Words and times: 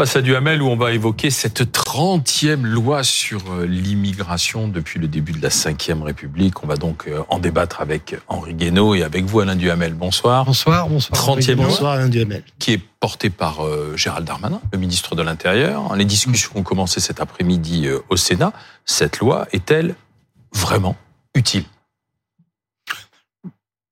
Face 0.00 0.16
à 0.16 0.22
Duhamel, 0.22 0.62
où 0.62 0.66
on 0.66 0.76
va 0.76 0.92
évoquer 0.92 1.28
cette 1.28 1.60
30e 1.60 2.62
loi 2.62 3.04
sur 3.04 3.52
euh, 3.52 3.66
l'immigration 3.66 4.66
depuis 4.66 4.98
le 4.98 5.08
début 5.08 5.32
de 5.32 5.42
la 5.42 5.50
5e 5.50 6.00
République. 6.00 6.64
On 6.64 6.66
va 6.66 6.76
donc 6.76 7.06
euh, 7.06 7.20
en 7.28 7.38
débattre 7.38 7.82
avec 7.82 8.16
Henri 8.26 8.54
Guénaud 8.54 8.94
et 8.94 9.02
avec 9.02 9.26
vous, 9.26 9.40
Alain 9.40 9.56
Duhamel. 9.56 9.92
Bonsoir. 9.92 10.46
Bonsoir, 10.46 10.88
bonsoir. 10.88 11.20
30e 11.20 11.54
loi. 11.56 11.66
Bonsoir, 11.66 11.92
Alain 11.92 12.08
Duhamel. 12.08 12.42
Qui 12.58 12.72
est 12.72 12.80
portée 12.98 13.28
par 13.28 13.62
euh, 13.62 13.94
Gérald 13.94 14.26
Darmanin, 14.26 14.62
le 14.72 14.78
ministre 14.78 15.16
de 15.16 15.20
l'Intérieur. 15.20 15.94
Les 15.94 16.06
discussions 16.06 16.52
ont 16.54 16.62
commencé 16.62 16.98
cet 16.98 17.20
après-midi 17.20 17.86
au 18.08 18.16
Sénat. 18.16 18.54
Cette 18.86 19.18
loi 19.18 19.48
est-elle 19.52 19.96
vraiment 20.54 20.96
utile? 21.34 21.64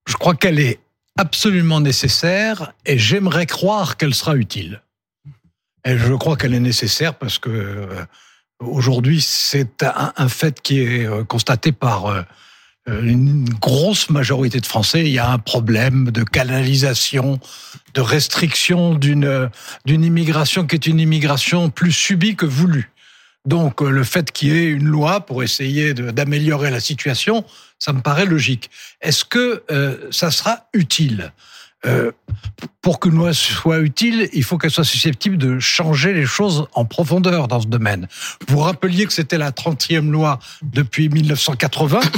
Je 0.06 0.14
crois 0.14 0.34
qu'elle 0.34 0.58
est 0.58 0.80
absolument 1.18 1.82
nécessaire 1.82 2.72
et 2.86 2.96
j'aimerais 2.96 3.44
croire 3.44 3.98
qu'elle 3.98 4.14
sera 4.14 4.36
utile. 4.36 4.80
Je 5.84 6.14
crois 6.14 6.36
qu'elle 6.36 6.54
est 6.54 6.60
nécessaire 6.60 7.14
parce 7.14 7.38
que 7.38 7.50
euh, 7.50 8.04
aujourd'hui, 8.60 9.20
c'est 9.20 9.82
un, 9.82 10.28
fait 10.28 10.60
qui 10.60 10.80
est 10.80 11.06
euh, 11.06 11.24
constaté 11.24 11.72
par 11.72 12.06
euh, 12.06 12.22
une 12.86 13.48
grosse 13.48 14.10
majorité 14.10 14.60
de 14.60 14.66
Français. 14.66 15.02
Il 15.04 15.12
y 15.12 15.18
a 15.18 15.30
un 15.30 15.38
problème 15.38 16.10
de 16.10 16.24
canalisation, 16.24 17.38
de 17.94 18.00
restriction 18.00 18.94
d'une 18.94 19.50
immigration 19.86 20.66
qui 20.66 20.74
est 20.74 20.86
une 20.86 21.00
immigration 21.00 21.70
plus 21.70 21.92
subie 21.92 22.34
que 22.34 22.46
voulue. 22.46 22.90
Donc 23.44 23.80
le 23.80 24.04
fait 24.04 24.32
qu'il 24.32 24.48
y 24.48 24.58
ait 24.58 24.70
une 24.70 24.88
loi 24.88 25.20
pour 25.20 25.42
essayer 25.42 25.94
d'améliorer 25.94 26.70
la 26.70 26.80
situation, 26.80 27.44
ça 27.78 27.92
me 27.92 28.00
paraît 28.00 28.26
logique. 28.26 28.70
Est-ce 29.00 29.24
que 29.24 29.64
ça 30.10 30.30
sera 30.30 30.68
utile? 30.74 31.32
Euh, 31.86 32.10
pour 32.82 32.98
qu'une 32.98 33.14
loi 33.14 33.32
soit 33.32 33.78
utile, 33.78 34.28
il 34.32 34.42
faut 34.42 34.58
qu'elle 34.58 34.70
soit 34.70 34.84
susceptible 34.84 35.36
de 35.36 35.58
changer 35.58 36.12
les 36.12 36.26
choses 36.26 36.66
en 36.74 36.84
profondeur 36.84 37.46
dans 37.46 37.60
ce 37.60 37.66
domaine. 37.66 38.08
Vous 38.48 38.58
rappeliez 38.58 39.06
que 39.06 39.12
c'était 39.12 39.38
la 39.38 39.50
30e 39.50 40.10
loi 40.10 40.38
depuis 40.62 41.08
1980. 41.08 42.00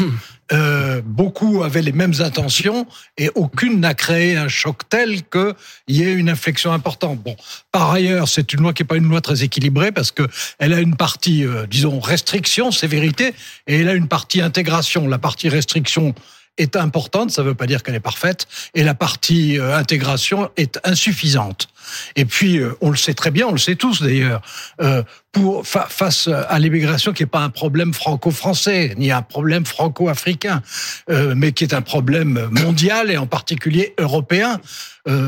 Euh, 0.53 1.01
beaucoup 1.05 1.63
avaient 1.63 1.81
les 1.81 1.93
mêmes 1.93 2.15
intentions 2.19 2.85
et 3.17 3.31
aucune 3.37 3.79
n'a 3.79 3.95
créé 3.95 4.37
un 4.37 4.49
choc 4.49 4.81
tel 4.89 5.23
qu'il 5.23 5.55
y 5.87 6.03
ait 6.03 6.13
une 6.13 6.29
inflexion 6.29 6.73
importante. 6.73 7.21
Bon, 7.23 7.37
par 7.71 7.93
ailleurs, 7.93 8.27
c'est 8.27 8.53
une 8.53 8.63
loi 8.63 8.73
qui 8.73 8.83
n'est 8.83 8.89
pas 8.89 8.97
une 8.97 9.09
loi 9.09 9.21
très 9.21 9.45
équilibrée 9.45 9.93
parce 9.93 10.11
que 10.11 10.27
elle 10.59 10.73
a 10.73 10.81
une 10.81 10.97
partie, 10.97 11.45
euh, 11.45 11.67
disons, 11.71 12.01
restriction, 12.01 12.73
sévérité, 12.73 13.33
et 13.69 13.79
elle 13.79 13.89
a 13.89 13.95
une 13.95 14.09
partie 14.09 14.41
intégration. 14.41 15.07
La 15.07 15.19
partie 15.19 15.49
restriction 15.49 16.17
est 16.59 16.77
importante, 16.77 17.31
ça 17.31 17.43
ne 17.43 17.49
veut 17.49 17.55
pas 17.55 17.67
dire 17.67 17.83
qu'elle 17.83 17.95
est 17.95 18.01
parfaite, 18.01 18.47
et 18.75 18.83
la 18.83 18.95
partie 18.95 19.59
euh, 19.59 19.77
intégration 19.77 20.51
est 20.57 20.79
insuffisante. 20.85 21.69
Et 22.17 22.25
puis, 22.25 22.59
euh, 22.59 22.77
on 22.81 22.91
le 22.91 22.97
sait 22.97 23.15
très 23.15 23.31
bien, 23.31 23.47
on 23.47 23.53
le 23.53 23.59
sait 23.59 23.77
tous 23.77 24.03
d'ailleurs, 24.03 24.43
euh, 24.81 25.03
face 25.63 26.29
à 26.29 26.59
l'immigration 26.59 27.13
qui 27.13 27.23
n'est 27.23 27.29
pas 27.29 27.43
un 27.43 27.51
problème 27.51 27.95
franco-français 27.95 28.95
ni 28.99 29.13
un 29.13 29.23
problème 29.23 29.65
franco-africain, 29.65 30.61
mais 31.09 31.53
qui 31.53 31.63
est 31.63 31.73
un 31.73 31.83
problème 31.83 32.49
mondial 32.51 33.13
et 33.13 33.17
en 33.17 33.29
particulier 33.29 33.95
européen. 33.97 34.61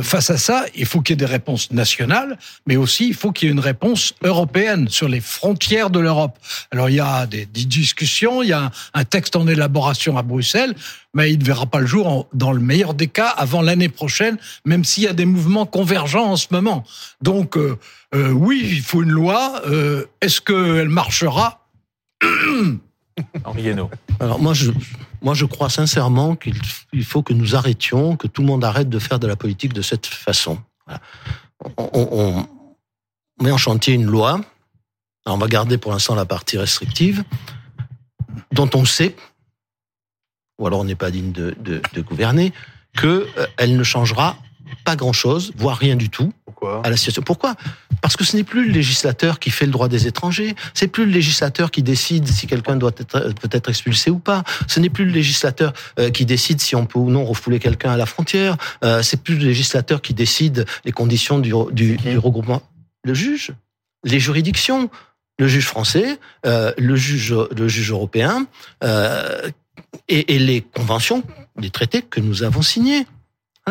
face 0.02 0.30
à 0.30 0.38
ça, 0.38 0.64
il 0.74 0.86
faut 0.86 1.02
qu'il 1.02 1.12
y 1.12 1.14
ait 1.14 1.24
des 1.24 1.32
réponses 1.32 1.70
nationales, 1.70 2.36
mais 2.66 2.74
aussi 2.74 3.06
il 3.06 3.14
faut 3.14 3.30
qu'il 3.30 3.46
y 3.46 3.50
ait 3.50 3.54
une 3.54 3.60
réponse 3.60 4.14
européenne 4.24 4.88
sur 4.88 5.08
les 5.08 5.20
frontières 5.20 5.90
de 5.90 6.00
l'Europe. 6.00 6.36
Alors 6.72 6.90
il 6.90 6.96
y 6.96 7.00
a 7.00 7.26
des, 7.26 7.46
discussions, 7.46 8.42
il 8.42 8.48
y 8.48 8.52
a 8.52 8.72
un 8.94 9.04
texte 9.04 9.36
en 9.36 9.46
élaboration 9.46 10.18
à 10.18 10.22
Bruxelles 10.22 10.74
mais 11.14 11.32
il 11.32 11.38
ne 11.38 11.44
verra 11.44 11.66
pas 11.66 11.80
le 11.80 11.86
jour, 11.86 12.26
dans 12.32 12.52
le 12.52 12.60
meilleur 12.60 12.94
des 12.94 13.06
cas, 13.06 13.28
avant 13.28 13.60
l'année 13.60 13.88
prochaine, 13.88 14.38
même 14.64 14.84
s'il 14.84 15.02
y 15.04 15.08
a 15.08 15.12
des 15.12 15.26
mouvements 15.26 15.66
convergents 15.66 16.36
moment. 16.52 16.84
Donc, 17.20 17.56
euh, 17.56 17.78
euh, 18.14 18.30
oui, 18.30 18.62
il 18.64 18.82
faut 18.82 19.02
une 19.02 19.10
loi. 19.10 19.62
Euh, 19.66 20.06
est-ce 20.20 20.40
qu'elle 20.40 20.88
marchera 20.88 21.66
Henri 23.44 23.68
Alors 24.20 24.40
moi 24.40 24.54
je, 24.54 24.70
moi 25.20 25.34
je 25.34 25.44
crois 25.44 25.68
sincèrement 25.68 26.36
qu'il 26.36 27.04
faut 27.04 27.22
que 27.22 27.32
nous 27.32 27.56
arrêtions, 27.56 28.16
que 28.16 28.26
tout 28.26 28.42
le 28.42 28.46
monde 28.46 28.64
arrête 28.64 28.88
de 28.88 28.98
faire 28.98 29.18
de 29.18 29.26
la 29.26 29.36
politique 29.36 29.72
de 29.72 29.82
cette 29.82 30.06
façon. 30.06 30.58
On, 31.76 32.46
met 33.40 33.50
en 33.50 33.58
chantier 33.58 33.94
une 33.94 34.06
loi, 34.06 34.40
on 35.26 35.36
va 35.36 35.48
garder 35.48 35.78
pour 35.78 35.92
l'instant 35.92 36.14
la 36.14 36.26
partie 36.26 36.58
restrictive, 36.58 37.24
dont 38.52 38.70
on 38.74 38.84
sait 38.84 39.16
ou 40.62 40.66
alors 40.66 40.80
on 40.80 40.84
n'est 40.84 40.94
pas 40.94 41.10
digne 41.10 41.32
de, 41.32 42.00
gouverner, 42.02 42.52
qu'elle 42.96 43.26
euh, 43.60 43.66
ne 43.66 43.82
changera 43.82 44.36
pas 44.84 44.94
grand-chose, 44.94 45.52
voire 45.56 45.76
rien 45.76 45.96
du 45.96 46.08
tout 46.08 46.32
à 46.84 46.90
la 46.90 46.96
situation. 46.96 47.22
Pourquoi? 47.22 47.54
Parce 48.00 48.16
que 48.16 48.24
ce 48.24 48.36
n'est 48.36 48.44
plus 48.44 48.66
le 48.66 48.72
législateur 48.72 49.38
qui 49.38 49.50
fait 49.50 49.66
le 49.66 49.72
droit 49.72 49.88
des 49.88 50.06
étrangers, 50.06 50.54
c'est 50.74 50.88
plus 50.88 51.04
le 51.04 51.12
législateur 51.12 51.70
qui 51.70 51.82
décide 51.82 52.26
si 52.28 52.46
quelqu'un 52.46 52.76
doit 52.76 52.92
être 52.98 53.32
peut-être 53.34 53.70
expulsé 53.70 54.10
ou 54.10 54.18
pas, 54.18 54.44
ce 54.66 54.80
n'est 54.80 54.90
plus 54.90 55.04
le 55.04 55.12
législateur 55.12 55.72
euh, 55.98 56.10
qui 56.10 56.26
décide 56.26 56.60
si 56.60 56.76
on 56.76 56.86
peut 56.86 56.98
ou 56.98 57.10
non 57.10 57.24
refouler 57.24 57.58
quelqu'un 57.58 57.92
à 57.92 57.96
la 57.96 58.06
frontière, 58.06 58.56
euh, 58.84 59.02
c'est 59.02 59.22
plus 59.22 59.36
le 59.36 59.46
législateur 59.46 60.02
qui 60.02 60.14
décide 60.14 60.66
les 60.84 60.92
conditions 60.92 61.38
du, 61.38 61.52
regroupement. 61.52 62.62
Le 63.04 63.14
juge, 63.14 63.52
les 64.04 64.20
juridictions, 64.20 64.90
le 65.38 65.48
juge 65.48 65.66
français, 65.66 66.18
le 66.44 66.96
juge, 66.96 67.34
le 67.56 67.68
juge 67.68 67.90
européen, 67.90 68.46
et, 70.08 70.38
les 70.38 70.60
conventions, 70.60 71.22
les 71.58 71.70
traités 71.70 72.02
que 72.02 72.20
nous 72.20 72.42
avons 72.42 72.62
signés. 72.62 73.06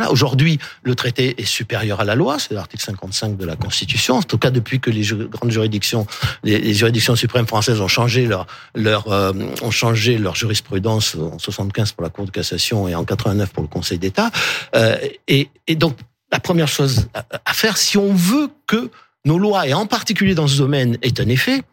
Aujourd'hui, 0.10 0.58
le 0.84 0.96
traité 0.96 1.36
est 1.38 1.46
supérieur 1.46 2.00
à 2.00 2.06
la 2.06 2.16
loi, 2.16 2.40
c'est 2.40 2.54
l'article 2.54 2.82
55 2.82 3.36
de 3.36 3.46
la 3.46 3.58
Constitution. 3.58 4.16
En 4.16 4.24
tout 4.24 4.38
cas, 4.38 4.50
depuis 4.50 4.80
que 4.80 4.90
les 4.90 5.04
grandes 5.28 5.52
juridictions, 5.52 6.08
les, 6.44 6.74
juridictions 6.74 7.18
suprêmes 7.18 7.46
françaises 7.46 7.82
ont 7.82 7.90
changé 7.90 8.26
leur 8.26 8.48
leur 8.74 9.12
euh, 9.12 9.34
ont 9.62 9.72
changé 9.72 10.18
leur 10.18 10.36
jurisprudence 10.36 11.16
en 11.16 11.38
75 11.38 11.92
pour 11.92 12.04
la 12.04 12.10
Cour 12.10 12.26
de 12.26 12.32
cassation 12.32 12.88
et 12.88 12.96
en 12.96 13.04
89 13.04 13.52
pour 13.52 13.64
le 13.64 13.68
Conseil 13.68 14.00
d'État. 14.00 14.32
Euh, 14.76 14.96
et, 15.28 15.50
et, 15.68 15.76
donc, 15.76 15.98
la 16.32 16.40
première 16.40 16.70
chose 16.70 17.10
à 17.44 17.54
faire, 17.54 17.76
si 17.76 17.98
on 17.98 18.14
veut 18.14 18.50
que 18.68 18.90
nos 19.26 19.38
lois, 19.38 19.68
et 19.68 19.74
en 19.74 19.88
particulier 19.88 20.36
dans 20.36 20.48
ce 20.48 20.58
domaine, 20.58 20.98
aient 21.02 21.20
un 21.20 21.28
effet, 21.28 21.64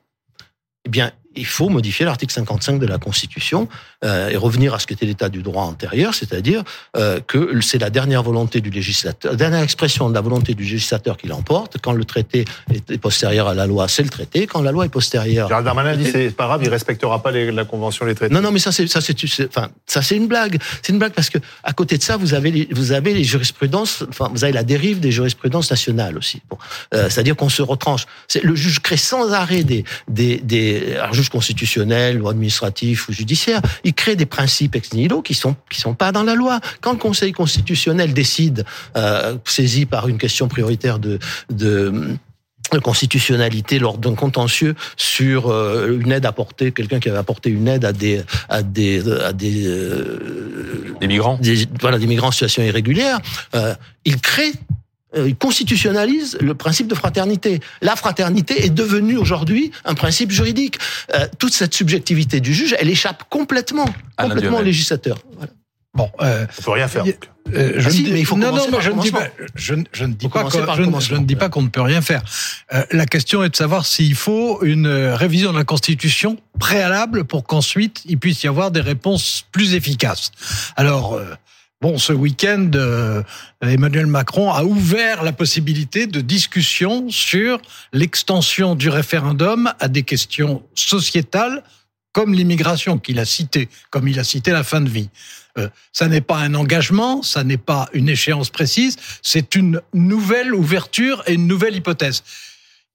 eh 0.84 0.88
bien, 0.88 1.12
il 1.38 1.46
faut 1.46 1.68
modifier 1.68 2.04
l'article 2.04 2.32
55 2.32 2.78
de 2.78 2.86
la 2.86 2.98
Constitution 2.98 3.68
euh, 4.04 4.28
et 4.28 4.36
revenir 4.36 4.74
à 4.74 4.78
ce 4.78 4.86
qu'était 4.86 5.06
l'état 5.06 5.28
du 5.28 5.42
droit 5.42 5.64
antérieur, 5.64 6.14
c'est-à-dire 6.14 6.62
euh, 6.96 7.20
que 7.26 7.60
c'est 7.60 7.78
la 7.78 7.90
dernière 7.90 8.22
volonté 8.22 8.60
du 8.60 8.70
législateur, 8.70 9.32
la 9.32 9.36
dernière 9.36 9.62
expression 9.62 10.08
de 10.08 10.14
la 10.14 10.20
volonté 10.20 10.54
du 10.54 10.62
législateur 10.62 11.16
qui 11.16 11.28
l'emporte. 11.28 11.78
Quand 11.82 11.92
le 11.92 12.04
traité 12.04 12.44
est 12.70 12.98
postérieur 12.98 13.48
à 13.48 13.54
la 13.54 13.66
loi, 13.66 13.88
c'est 13.88 14.02
le 14.02 14.08
traité. 14.08 14.46
Quand 14.46 14.62
la 14.62 14.72
loi 14.72 14.84
est 14.84 14.88
postérieure, 14.88 15.48
Gérald 15.48 15.64
Darmanin 15.64 15.96
dit 15.96 16.10
c'est 16.10 16.30
pas 16.30 16.46
grave, 16.46 16.60
il 16.62 16.68
respectera 16.68 17.22
pas 17.22 17.30
la 17.30 17.64
convention, 17.64 18.04
les 18.04 18.14
traités. 18.14 18.34
Non, 18.34 18.40
non, 18.40 18.52
mais 18.52 18.58
ça 18.58 18.72
c'est 18.72 18.86
ça 18.86 19.00
c'est 19.00 19.16
enfin 19.46 19.68
ça 19.86 20.02
c'est 20.02 20.16
une 20.16 20.28
blague. 20.28 20.58
C'est 20.82 20.92
une 20.92 20.98
blague 20.98 21.12
parce 21.12 21.30
que 21.30 21.38
à 21.62 21.72
côté 21.72 21.98
de 21.98 22.02
ça, 22.02 22.16
vous 22.16 22.34
avez 22.34 22.50
les, 22.50 22.68
vous 22.70 22.92
avez 22.92 23.14
les 23.14 23.24
jurisprudences, 23.24 24.04
enfin 24.08 24.30
vous 24.32 24.44
avez 24.44 24.52
la 24.52 24.64
dérive 24.64 25.00
des 25.00 25.10
jurisprudences 25.10 25.70
nationales 25.70 26.16
aussi. 26.16 26.42
Bon, 26.48 26.58
euh, 26.94 27.08
c'est-à-dire 27.10 27.36
qu'on 27.36 27.48
se 27.48 27.62
retranche. 27.62 28.06
Le 28.42 28.54
juge 28.54 28.80
crée 28.80 28.96
sans 28.96 29.32
arrêt 29.32 29.64
des 29.64 29.84
des, 30.08 30.38
des 30.38 30.96
juges 31.28 31.30
constitutionnels 31.30 32.20
ou 32.22 32.28
administratifs 32.28 33.08
ou 33.08 33.12
judiciaires, 33.12 33.62
il 33.84 33.94
crée 33.94 34.16
des 34.16 34.26
principes 34.26 34.74
ex 34.74 34.92
nihilo 34.92 35.22
qui 35.22 35.34
sont 35.34 35.56
qui 35.70 35.80
sont 35.80 35.94
pas 35.94 36.12
dans 36.12 36.24
la 36.24 36.34
loi. 36.34 36.60
Quand 36.80 36.92
le 36.92 36.98
Conseil 36.98 37.32
constitutionnel 37.32 38.12
décide, 38.12 38.64
euh, 38.96 39.36
saisi 39.44 39.86
par 39.86 40.08
une 40.08 40.18
question 40.18 40.48
prioritaire 40.48 40.98
de 40.98 41.18
de 41.50 42.78
constitutionnalité 42.80 43.78
lors 43.78 43.96
d'un 43.96 44.14
contentieux 44.14 44.74
sur 44.96 45.48
euh, 45.48 45.98
une 46.00 46.12
aide 46.12 46.26
apportée, 46.26 46.70
quelqu'un 46.72 47.00
qui 47.00 47.08
avait 47.08 47.18
apporté 47.18 47.48
une 47.50 47.66
aide 47.66 47.84
à 47.84 47.92
des 47.92 48.22
à 48.48 48.62
des 48.62 49.10
à 49.10 49.32
des, 49.32 49.66
euh, 49.66 50.94
des 51.00 51.06
migrants, 51.06 51.40
voilà 51.80 51.98
des 51.98 52.06
migrants 52.06 52.28
en 52.28 52.32
situation 52.32 52.62
irrégulière, 52.62 53.20
euh, 53.54 53.74
il 54.04 54.20
crée 54.20 54.52
euh, 55.16 55.28
il 55.28 55.36
constitutionnalise 55.36 56.36
le 56.40 56.54
principe 56.54 56.86
de 56.86 56.94
fraternité. 56.94 57.60
La 57.80 57.96
fraternité 57.96 58.64
est 58.64 58.70
devenue 58.70 59.16
aujourd'hui 59.16 59.70
un 59.84 59.94
principe 59.94 60.30
juridique. 60.30 60.78
Euh, 61.14 61.26
toute 61.38 61.52
cette 61.52 61.74
subjectivité 61.74 62.40
du 62.40 62.52
juge, 62.52 62.74
elle 62.78 62.90
échappe 62.90 63.24
complètement, 63.30 63.88
complètement 64.16 64.58
au 64.58 64.62
législateur. 64.62 65.18
Voilà. 65.36 65.52
Bon, 65.98 66.10
euh, 66.20 66.46
on 66.58 66.62
peut 66.62 66.70
rien 66.70 66.86
faire. 66.86 67.04
Euh, 67.54 67.72
je 67.78 67.88
ah 67.88 67.90
dis, 67.90 68.08
mais 68.12 68.20
il 68.20 68.26
faut 68.26 68.36
non, 68.36 68.54
non, 68.54 68.66
mais 68.70 68.80
je 68.80 68.90
ne 68.90 69.00
dis 69.00 69.10
pas, 69.10 69.26
je, 69.54 69.74
je 69.92 70.04
ne 70.04 70.12
dis 70.12 70.28
pas, 70.28 70.48
je, 70.48 70.58
je, 70.76 71.14
ne 71.14 71.24
dis 71.24 71.34
pas 71.34 71.48
qu'on 71.48 71.62
ne 71.62 71.68
peut 71.68 71.80
rien 71.80 72.02
faire. 72.02 72.22
Euh, 72.72 72.84
la 72.92 73.06
question 73.06 73.42
est 73.42 73.48
de 73.48 73.56
savoir 73.56 73.86
s'il 73.86 74.14
faut 74.14 74.62
une 74.62 74.86
révision 74.86 75.52
de 75.52 75.58
la 75.58 75.64
Constitution 75.64 76.36
préalable 76.60 77.24
pour 77.24 77.44
qu'ensuite 77.44 78.02
il 78.04 78.18
puisse 78.18 78.44
y 78.44 78.48
avoir 78.48 78.70
des 78.70 78.80
réponses 78.80 79.44
plus 79.50 79.74
efficaces. 79.74 80.30
Alors. 80.76 81.20
Bon, 81.80 81.96
ce 81.96 82.12
week-end, 82.12 82.72
euh, 82.74 83.22
Emmanuel 83.62 84.08
Macron 84.08 84.50
a 84.50 84.64
ouvert 84.64 85.22
la 85.22 85.30
possibilité 85.30 86.08
de 86.08 86.20
discussion 86.20 87.08
sur 87.08 87.62
l'extension 87.92 88.74
du 88.74 88.88
référendum 88.88 89.72
à 89.78 89.86
des 89.86 90.02
questions 90.02 90.64
sociétales 90.74 91.62
comme 92.12 92.34
l'immigration 92.34 92.98
qu'il 92.98 93.20
a 93.20 93.24
cité, 93.24 93.68
comme 93.90 94.08
il 94.08 94.18
a 94.18 94.24
cité 94.24 94.50
la 94.50 94.64
fin 94.64 94.80
de 94.80 94.88
vie. 94.88 95.08
Euh, 95.56 95.68
ça 95.92 96.08
n'est 96.08 96.20
pas 96.20 96.38
un 96.38 96.54
engagement, 96.54 97.22
ça 97.22 97.44
n'est 97.44 97.56
pas 97.56 97.88
une 97.92 98.08
échéance 98.08 98.50
précise, 98.50 98.96
c'est 99.22 99.54
une 99.54 99.80
nouvelle 99.94 100.56
ouverture 100.56 101.22
et 101.28 101.34
une 101.34 101.46
nouvelle 101.46 101.76
hypothèse 101.76 102.24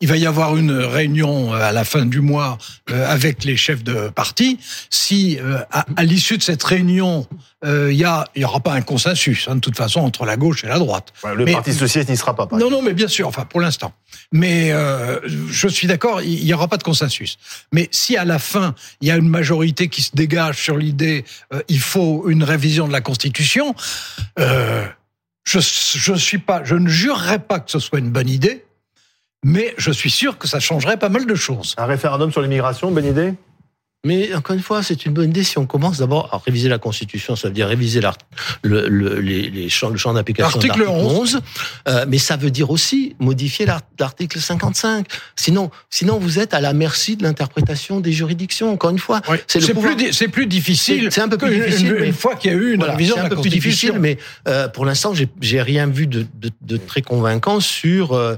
il 0.04 0.10
va 0.10 0.18
y 0.18 0.26
avoir 0.26 0.58
une 0.58 0.74
réunion 0.74 1.54
à 1.54 1.72
la 1.72 1.86
fin 1.86 2.06
du 2.06 2.20
mois 2.20 2.58
avec 2.92 3.46
les 3.46 3.56
chefs 3.56 3.84
de 3.84 4.10
parti. 4.10 4.60
Si 4.90 5.40
à, 5.72 6.04
l'issue 6.04 6.38
de 6.38 6.44
cette 6.44 6.62
réunion, 6.62 7.26
il 7.66 7.94
y 7.94 8.04
a, 8.04 8.26
il 8.36 8.42
y 8.42 8.46
aura 8.46 8.60
pas 8.60 8.74
un 8.74 8.82
consensus 8.82 9.48
hein, 9.48 9.56
de 9.56 9.62
toute 9.62 9.78
façon 9.78 10.02
entre 10.02 10.26
la 10.26 10.36
gauche 10.36 10.66
et 10.66 10.68
la 10.68 10.78
droite. 10.78 11.14
le 11.34 11.46
Parti 11.46 11.74
socialiste 11.74 12.10
n'y 12.10 12.18
sera 12.18 12.36
pas. 12.36 12.50
non, 12.52 12.70
non, 12.70 12.82
mais 12.82 12.94
bien 12.94 13.08
sûr. 13.08 13.30
Enfin, 13.30 13.46
pour 13.46 13.62
l'instant. 13.62 13.94
Mais 14.34 14.74
je 15.26 15.68
suis 15.70 15.88
d'accord, 15.88 16.22
il 16.22 16.44
y 16.44 16.54
aura 16.54 16.68
pas 16.68 16.78
de 16.78 16.84
consensus. 16.84 17.38
Mais 17.72 17.88
si 17.92 18.18
à 18.18 18.26
la 18.26 18.40
fin 18.40 18.76
il 19.00 19.08
y 19.08 19.12
a 19.12 19.16
une 19.16 19.30
majorité 19.30 19.88
qui 19.88 20.02
se 20.02 20.12
dégage 20.14 20.58
sur 20.58 20.78
l'idée, 20.78 21.24
il 21.70 21.80
faut 21.80 22.30
une 22.30 22.44
révision 22.44 22.88
de 22.88 22.92
la 22.92 23.02
Constitution. 23.02 23.74
Euh, 24.40 24.86
je, 25.44 25.60
je 25.60 26.14
suis 26.14 26.38
pas, 26.38 26.64
je 26.64 26.76
ne 26.76 26.88
jurerai 26.88 27.40
pas 27.40 27.60
que 27.60 27.72
ce 27.72 27.80
soit 27.80 28.00
une 28.00 28.12
bonne 28.12 28.30
idée, 28.30 28.66
mais 29.44 29.74
je 29.78 29.92
suis 29.92 30.10
sûr 30.10 30.38
que 30.38 30.48
ça 30.48 30.60
changerait 30.60 30.98
pas 30.98 31.10
mal 31.10 31.26
de 31.26 31.36
choses. 31.36 31.76
Un 31.78 31.86
référendum 31.86 32.32
sur 32.32 32.42
l'immigration, 32.42 32.92
bonne 32.92 33.06
idée? 33.06 33.34
Mais 34.06 34.34
encore 34.36 34.54
une 34.54 34.62
fois, 34.62 34.84
c'est 34.84 35.06
une 35.06 35.14
bonne 35.14 35.30
idée 35.30 35.46
si 35.46 35.58
on 35.58 35.66
commence 35.66 36.00
d'abord 36.00 36.28
à 36.34 36.38
réviser 36.38 36.68
la 36.68 36.78
Constitution, 36.78 37.38
ça 37.38 37.48
veut 37.48 37.54
dire 37.54 37.70
réviser 37.70 38.02
le, 38.62 38.90
le, 38.90 39.22
les, 39.22 39.50
les 39.50 39.64
le 39.64 39.70
champ 39.70 40.14
d'application 40.14 40.60
de 40.60 40.68
l'article 40.68 40.90
11. 40.90 41.40
Euh, 41.88 42.06
mais 42.10 42.18
ça 42.18 42.36
veut 42.36 42.52
dire 42.52 42.70
aussi 42.70 43.16
modifier 43.20 43.66
l'article 43.98 44.40
55. 44.40 45.08
Sinon, 45.38 45.72
sinon 45.90 46.18
vous 46.20 46.38
êtes 46.38 46.54
à 46.54 46.60
la 46.60 46.74
merci 46.74 47.16
de 47.16 47.24
l'interprétation 47.24 48.02
des 48.02 48.12
juridictions. 48.12 48.74
Encore 48.74 48.90
une 48.90 49.00
fois, 49.00 49.22
c'est 49.48 49.74
plus, 49.74 50.12
c'est 50.12 50.28
plus 50.28 50.48
difficile. 50.48 51.08
C'est 51.10 51.22
un 51.22 51.30
peu 51.30 51.38
plus 51.38 51.58
difficile. 51.58 51.96
Une, 52.04 52.12
fois 52.12 52.36
qu'il 52.36 52.52
y 52.52 52.54
a 52.54 52.58
eu 52.58 52.74
une 52.74 52.84
révision 52.84 53.16
de 53.16 53.22
la 53.22 53.28
un 53.28 53.30
peu 53.30 53.38
plus 53.38 53.50
difficile, 53.50 54.00
mais 54.00 54.18
euh, 54.50 54.68
pour 54.68 54.84
l'instant, 54.84 55.14
j'ai 55.14 55.62
rien 55.62 55.88
vu 55.88 56.08
de, 56.08 56.26
de, 56.42 56.50
de, 56.62 56.76
très 56.76 57.02
convaincant 57.02 57.62
sur 57.62 58.12
euh, 58.12 58.36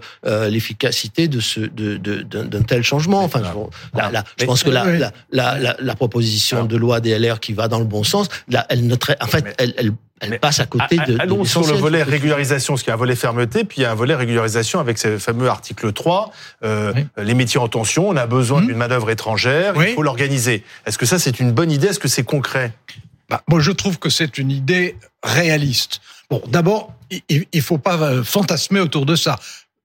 l'efficacité 0.47 1.27
de 1.27 1.39
ce 1.39 1.61
d'un 1.61 2.45
de, 2.45 2.59
tel 2.59 2.83
changement. 2.83 3.23
Enfin, 3.23 3.41
je, 4.37 4.45
pense 4.45 4.61
que 4.61 4.69
la, 4.69 5.11
la 5.31 5.54
la, 5.57 5.95
proposition 5.95 6.65
de 6.65 6.75
loi 6.75 6.99
DLR 6.99 7.39
qui 7.39 7.53
va 7.53 7.67
dans 7.67 7.79
le 7.79 7.85
bon 7.85 8.03
sens, 8.03 8.27
là, 8.47 8.65
elle 8.69 8.87
ne 8.87 8.95
en 8.95 9.27
fait, 9.27 9.55
elle, 9.57 9.73
elle, 9.77 9.91
elle 10.21 10.39
passe 10.39 10.59
à 10.59 10.65
côté 10.65 10.97
de. 10.97 11.17
Allons 11.19 11.43
sur 11.43 11.65
le 11.65 11.73
volet 11.73 12.03
régularisation, 12.03 12.73
parce 12.73 12.83
qu'il 12.83 12.89
y 12.89 12.91
a 12.91 12.95
un 12.95 12.97
volet 12.97 13.15
fermeté, 13.15 13.63
puis 13.63 13.79
il 13.79 13.81
y 13.83 13.85
a 13.85 13.91
un 13.91 13.95
volet 13.95 14.15
régularisation 14.15 14.79
avec 14.79 14.97
ce 14.97 15.17
fameux 15.17 15.49
article 15.49 15.91
3, 15.91 16.31
euh, 16.63 16.93
les 17.17 17.33
métiers 17.33 17.59
en 17.59 17.67
tension, 17.67 18.09
on 18.09 18.15
a 18.15 18.25
besoin 18.25 18.61
mmh. 18.61 18.67
d'une 18.67 18.77
manœuvre 18.77 19.09
étrangère, 19.09 19.73
il 19.75 19.93
faut 19.93 20.03
l'organiser. 20.03 20.63
Est-ce 20.85 20.97
que 20.97 21.05
ça 21.05 21.19
c'est 21.19 21.39
une 21.39 21.51
bonne 21.51 21.71
idée? 21.71 21.87
Est-ce 21.87 21.99
que 21.99 22.07
c'est 22.07 22.23
concret? 22.23 22.71
Bah, 23.29 23.43
Moi 23.47 23.59
je 23.59 23.71
trouve 23.71 23.99
que 23.99 24.09
c'est 24.09 24.37
une 24.37 24.51
idée 24.51 24.97
réaliste. 25.23 26.01
Bon, 26.29 26.41
d'abord, 26.47 26.93
il 27.29 27.45
ne 27.53 27.61
faut 27.61 27.77
pas 27.77 27.97
euh, 27.97 28.23
fantasmer 28.23 28.79
autour 28.79 29.05
de 29.05 29.15
ça. 29.15 29.37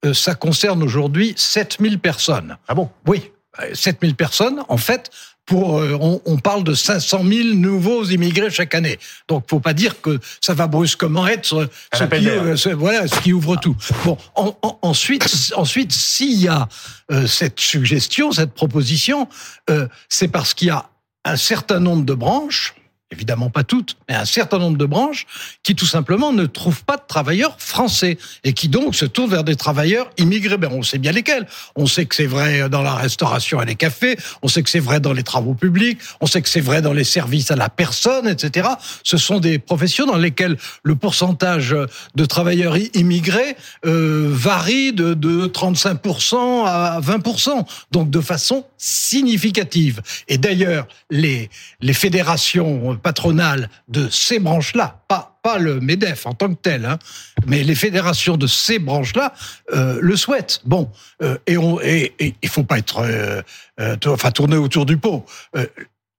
Euh, 0.05 0.14
ça 0.14 0.34
concerne 0.34 0.82
aujourd'hui 0.82 1.34
7000 1.37 1.99
personnes. 1.99 2.56
Ah 2.69 2.75
bon? 2.75 2.88
Oui. 3.06 3.31
7000 3.75 4.14
personnes, 4.14 4.62
en 4.69 4.76
fait, 4.76 5.11
euh, 5.52 6.19
on, 6.25 6.38
parle 6.38 6.64
de 6.64 6.75
500 6.75 7.25
000 7.25 7.49
nouveaux 7.55 8.05
immigrés 8.05 8.50
chaque 8.50 8.75
année. 8.75 8.99
Donc, 9.29 9.44
faut 9.49 9.61
pas 9.61 9.75
dire 9.75 10.00
que 10.00 10.19
ça 10.41 10.55
va 10.55 10.67
brusquement 10.67 11.26
être 11.26 11.44
ce, 11.44 12.05
qui, 12.05 12.29
euh, 12.29 12.75
voilà, 12.75 13.06
ce 13.08 13.20
qui 13.20 13.32
ouvre 13.32 13.56
tout. 13.56 13.76
Bon, 14.05 14.17
ensuite, 14.82 15.52
ensuite, 15.56 15.93
s'il 15.93 16.41
y 16.41 16.49
a 16.49 16.69
euh, 17.11 17.26
cette 17.26 17.61
suggestion, 17.61 18.32
cette 18.32 18.55
proposition, 18.55 19.29
c'est 20.08 20.29
parce 20.29 20.55
qu'il 20.55 20.69
y 20.69 20.70
a 20.70 20.87
un 21.25 21.37
certain 21.37 21.81
nombre 21.81 22.05
de 22.05 22.14
branches 22.14 22.75
évidemment 23.11 23.51
pas 23.51 23.65
toutes, 23.65 23.97
mais 24.09 24.15
un 24.15 24.25
certain 24.25 24.59
nombre 24.59 24.79
de 24.79 24.87
branches 24.87 25.27
qui 25.62 25.75
tout 25.75 25.87
simplement 25.87 26.33
ne 26.33 26.47
trouvent 26.47 26.85
pas 26.85 26.97
de 26.97 27.03
travailleurs 27.07 27.57
français 27.59 28.19
et 28.45 28.53
qui 28.53 28.69
donc 28.69 28.95
se 28.95 29.05
tournent 29.05 29.31
vers 29.31 29.45
des 29.45 29.57
travailleurs 29.57 30.11
immigrés. 30.17 30.57
Ben, 30.57 30.71
on 30.73 30.83
sait 30.83 30.99
bien 30.99 31.12
lesquels. 31.12 31.47
On 31.75 31.87
sait 31.87 32.07
que 32.07 32.15
c'est 32.15 32.27
vrai 32.27 32.69
dans 32.69 32.83
la 32.83 32.95
restauration 32.95 33.61
et 33.61 33.67
les 33.67 33.75
cafés, 33.75 34.17
on 34.43 34.49
sait 34.49 34.62
que 34.62 34.71
c'est 34.71 34.81
vrai 34.81 35.01
dans 35.01 35.12
les 35.12 35.23
travaux 35.23 35.55
publics, 35.55 35.99
on 36.21 36.27
sait 36.27 36.41
que 36.41 36.49
c'est 36.49 36.61
vrai 36.61 36.83
dans 36.83 36.93
les 36.93 37.05
services 37.05 37.51
à 37.51 37.57
la 37.57 37.69
personne, 37.69 38.29
etc. 38.29 38.69
Ce 39.03 39.17
sont 39.17 39.41
des 39.41 39.59
professions 39.59 40.06
dans 40.06 40.17
lesquelles 40.17 40.56
le 40.83 40.95
pourcentage 40.95 41.75
de 42.15 42.25
travailleurs 42.25 42.77
immigrés 42.95 43.56
euh, 43.87 44.29
varie 44.31 44.93
de, 44.93 45.15
de 45.15 45.47
35% 45.47 46.65
à 46.67 47.01
20%, 47.01 47.67
donc 47.91 48.11
de 48.11 48.21
façon 48.21 48.65
significative. 48.79 50.01
Et 50.29 50.39
d'ailleurs, 50.39 50.87
les, 51.11 51.51
les 51.81 51.93
fédérations 51.93 53.00
patronales 53.02 53.69
de 53.88 54.08
ces 54.08 54.38
branches-là, 54.38 55.02
pas, 55.08 55.38
pas 55.43 55.58
le 55.58 55.81
MEDEF 55.81 56.26
en 56.26 56.35
tant 56.35 56.49
que 56.49 56.61
tel, 56.61 56.85
hein, 56.85 56.99
mais 57.47 57.62
les 57.62 57.75
fédérations 57.75 58.37
de 58.37 58.47
ces 58.47 58.79
branches-là 58.79 59.32
euh, 59.73 59.99
le 60.00 60.17
souhaitent. 60.17 60.61
Bon, 60.64 60.91
euh, 61.23 61.38
et, 61.47 61.56
on, 61.56 61.81
et, 61.81 62.14
il 62.43 62.49
faut 62.49 62.64
pas 62.64 62.79
être, 62.79 63.02
euh, 63.02 63.43
enfin, 64.06 64.31
tourner 64.31 64.56
autour 64.56 64.87
du 64.87 64.97
pot. 64.97 65.25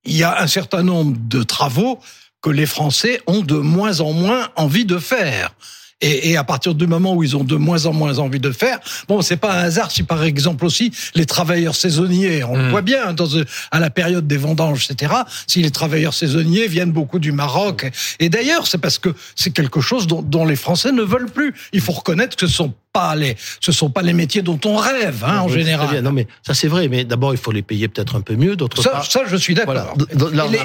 Il 0.04 0.16
y 0.16 0.24
a 0.24 0.42
un 0.42 0.48
certain 0.48 0.84
nombre 0.84 1.16
de 1.18 1.44
travaux 1.44 2.00
que 2.42 2.50
les 2.50 2.66
Français 2.66 3.22
ont 3.28 3.42
de 3.42 3.56
moins 3.56 4.02
en 4.02 4.14
moins 4.14 4.50
envie 4.56 4.86
de 4.86 4.98
faire. 4.98 5.54
Et, 6.02 6.32
et, 6.32 6.38
à 6.38 6.44
partir 6.44 6.76
du 6.76 6.88
moment 6.88 7.14
où 7.14 7.24
ils 7.24 7.38
ont 7.38 7.44
de 7.44 7.56
moins 7.56 7.86
en 7.86 7.94
moins 7.94 8.18
envie 8.18 8.40
de 8.40 8.52
faire, 8.52 8.80
bon, 9.08 9.22
c'est 9.22 9.38
pas 9.38 9.54
un 9.54 9.64
hasard 9.64 9.92
si 9.92 10.04
par 10.04 10.24
exemple 10.24 10.66
aussi 10.66 10.92
les 11.16 11.26
travailleurs 11.26 11.76
saisonniers, 11.76 12.44
on 12.44 12.56
le 12.56 12.68
hmm. 12.68 12.70
voit 12.70 12.82
bien 12.82 13.14
dans, 13.14 13.28
à 13.72 13.80
la 13.80 13.90
période 13.90 14.28
des 14.28 14.38
vendanges, 14.38 14.88
etc. 14.90 15.14
Si 15.48 15.62
les 15.62 15.72
travailleurs 15.72 16.14
saisonniers 16.14 16.68
viennent 16.68 16.92
beaucoup 16.92 17.20
du 17.20 17.32
Maroc, 17.32 17.90
et 18.20 18.30
d'ailleurs 18.30 18.68
c'est 18.68 18.80
parce 18.80 18.98
que 18.98 19.10
c'est 19.36 19.52
quelque 19.52 19.82
chose 19.82 20.08
dont, 20.08 20.22
dont, 20.22 20.46
les 20.46 20.56
Français 20.56 20.92
ne 20.92 21.04
veulent 21.04 21.30
plus. 21.30 21.54
Il 21.72 21.82
faut 21.82 21.92
reconnaître 21.92 22.36
que 22.36 22.48
ce 22.48 22.54
sont 22.54 22.74
pas 22.94 23.16
les, 23.16 23.36
ce 23.60 23.72
sont 23.72 23.90
pas 23.90 24.02
les 24.02 24.14
métiers 24.14 24.42
dont 24.42 24.60
on 24.66 24.76
rêve 24.76 25.24
hein, 25.26 25.40
en 25.40 25.48
général. 25.48 26.02
Non 26.02 26.12
mais 26.12 26.28
ça 26.46 26.54
c'est 26.54 26.68
vrai, 26.68 26.88
mais 26.88 27.06
d'abord 27.06 27.34
il 27.34 27.38
faut 27.38 27.52
les 27.52 27.62
payer 27.62 27.88
peut-être 27.88 28.16
un 28.16 28.22
peu 28.22 28.36
mieux. 28.36 28.56
D'autre 28.56 28.84
part, 28.84 29.06
ça 29.06 29.22
je 29.28 29.36
suis 29.36 29.54
d'accord. 29.54 29.96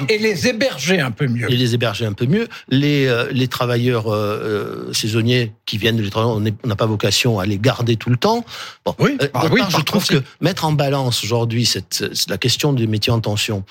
Et, 0.09 0.17
les 0.17 0.47
héberger 0.47 0.99
un 0.99 1.11
peu 1.11 1.27
mieux. 1.27 1.49
Et 1.51 1.55
les 1.55 1.73
héberger 1.73 2.05
un 2.05 2.13
peu 2.13 2.25
mieux. 2.25 2.47
Les 2.69 3.05
euh, 3.07 3.27
les 3.31 3.47
travailleurs 3.47 4.07
euh, 4.07 4.87
euh, 4.89 4.93
saisonniers 4.93 5.53
qui 5.65 5.77
viennent 5.77 5.97
de 5.97 6.03
l'étranger, 6.03 6.53
on 6.63 6.67
n'a 6.67 6.75
pas 6.75 6.85
vocation 6.85 7.39
à 7.39 7.45
les 7.45 7.57
garder 7.57 7.95
tout 7.95 8.09
le 8.09 8.17
temps. 8.17 8.45
Bon, 8.85 8.95
oui, 8.99 9.17
bah 9.33 9.43
oui 9.51 9.61
je 9.69 9.81
trouve 9.81 10.05
que 10.05 10.21
mettre 10.41 10.65
en 10.65 10.73
balance 10.73 11.23
aujourd'hui 11.23 11.65
cette 11.65 12.03
la 12.29 12.37
question 12.37 12.73
des 12.73 12.87
métiers 12.87 13.13
en 13.13 13.19
tension 13.19 13.63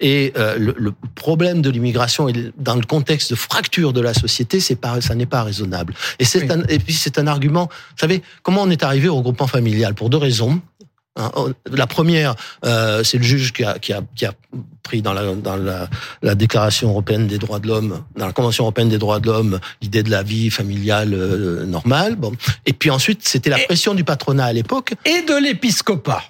et 0.00 0.32
le, 0.36 0.74
le, 0.76 0.92
problème 1.14 1.62
de 1.62 1.70
l'immigration 1.70 2.28
dans 2.58 2.74
le 2.74 2.82
contexte 2.82 3.30
de 3.30 3.36
fracture 3.36 3.92
de 3.92 4.00
la 4.00 4.14
société, 4.14 4.60
c'est 4.60 4.76
pas 4.76 5.00
ça 5.00 5.14
n'est 5.14 5.26
pas 5.26 5.42
raisonnable. 5.42 5.94
Et 6.18 6.24
c'est 6.24 6.46
et 6.68 6.78
puis 6.78 6.94
c'est 6.94 7.18
un 7.18 7.26
argument 7.26 7.68
vous 7.90 8.00
savez, 8.00 8.22
comment 8.42 8.62
on 8.62 8.70
est 8.70 8.82
arrivé 8.82 9.08
au 9.08 9.16
regroupement 9.16 9.46
familial? 9.46 9.94
Pour 9.94 10.10
deux 10.10 10.18
raisons. 10.18 10.60
Hein, 11.18 11.32
oh, 11.34 11.48
la 11.72 11.86
première, 11.86 12.34
euh, 12.66 13.02
c'est 13.02 13.16
le 13.16 13.24
juge 13.24 13.54
qui 13.54 13.64
a, 13.64 13.78
qui 13.78 13.94
a, 13.94 14.02
qui 14.14 14.26
a 14.26 14.34
pris 14.82 15.00
dans, 15.00 15.14
la, 15.14 15.34
dans 15.34 15.56
la, 15.56 15.88
la, 16.20 16.34
Déclaration 16.34 16.90
européenne 16.90 17.26
des 17.26 17.38
droits 17.38 17.58
de 17.58 17.68
l'homme, 17.68 18.02
dans 18.16 18.26
la 18.26 18.32
Convention 18.32 18.64
européenne 18.64 18.90
des 18.90 18.98
droits 18.98 19.18
de 19.18 19.26
l'homme, 19.26 19.58
l'idée 19.80 20.02
de 20.02 20.10
la 20.10 20.22
vie 20.22 20.50
familiale 20.50 21.14
euh, 21.14 21.64
normale. 21.64 22.16
Bon. 22.16 22.32
Et 22.66 22.74
puis 22.74 22.90
ensuite, 22.90 23.26
c'était 23.26 23.48
la 23.48 23.58
pression 23.58 23.94
du 23.94 24.04
patronat 24.04 24.44
à 24.44 24.52
l'époque. 24.52 24.92
Et 25.06 25.22
de 25.22 25.42
l'épiscopat. 25.42 26.22